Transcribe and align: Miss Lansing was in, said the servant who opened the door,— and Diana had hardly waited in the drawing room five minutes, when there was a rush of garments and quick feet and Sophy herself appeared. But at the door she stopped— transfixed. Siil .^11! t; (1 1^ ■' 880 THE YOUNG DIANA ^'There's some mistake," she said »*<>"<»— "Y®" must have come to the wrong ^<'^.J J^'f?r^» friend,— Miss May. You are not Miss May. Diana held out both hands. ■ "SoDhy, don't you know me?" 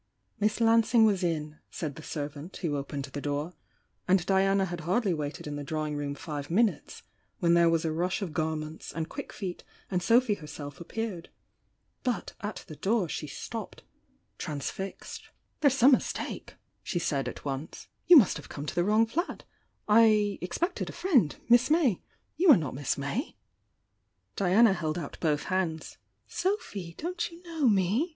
Miss 0.39 0.59
Lansing 0.59 1.05
was 1.05 1.23
in, 1.23 1.59
said 1.69 1.93
the 1.93 2.01
servant 2.01 2.57
who 2.57 2.75
opened 2.75 3.05
the 3.05 3.21
door,— 3.21 3.53
and 4.07 4.25
Diana 4.25 4.65
had 4.65 4.79
hardly 4.79 5.13
waited 5.13 5.45
in 5.45 5.57
the 5.57 5.63
drawing 5.63 5.95
room 5.95 6.15
five 6.15 6.49
minutes, 6.49 7.03
when 7.37 7.53
there 7.53 7.69
was 7.69 7.85
a 7.85 7.91
rush 7.91 8.23
of 8.23 8.33
garments 8.33 8.91
and 8.91 9.07
quick 9.07 9.31
feet 9.31 9.63
and 9.91 10.01
Sophy 10.01 10.33
herself 10.33 10.81
appeared. 10.81 11.29
But 12.01 12.33
at 12.41 12.65
the 12.67 12.75
door 12.77 13.09
she 13.09 13.27
stopped— 13.27 13.83
transfixed. 14.39 15.21
Siil 15.21 15.29
.^11! 15.29 15.29
t; 15.29 15.29
(1 15.29 15.29
1^ 15.29 15.29
■' 15.29 15.29
880 15.29 15.29
THE 15.29 15.29
YOUNG 15.29 15.51
DIANA 15.51 15.59
^'There's 15.61 15.77
some 15.77 15.91
mistake," 15.91 16.55
she 16.81 16.97
said 16.97 17.25
»*<>"<»— 16.97 17.25
"Y®" 18.09 18.17
must 18.17 18.37
have 18.37 18.49
come 18.49 18.65
to 18.65 18.73
the 18.73 18.83
wrong 18.83 19.05
^<'^.J 19.05 19.41
J^'f?r^» 20.41 20.93
friend,— 20.95 21.35
Miss 21.47 21.69
May. 21.69 22.01
You 22.37 22.49
are 22.49 22.57
not 22.57 22.73
Miss 22.73 22.97
May. 22.97 23.35
Diana 24.35 24.73
held 24.73 24.97
out 24.97 25.19
both 25.21 25.43
hands. 25.43 25.99
■ 26.27 26.27
"SoDhy, 26.57 26.97
don't 26.97 27.29
you 27.29 27.43
know 27.43 27.69
me?" 27.69 28.09